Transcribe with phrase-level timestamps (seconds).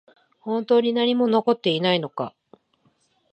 [0.39, 2.33] 本当に何も残っていないのか？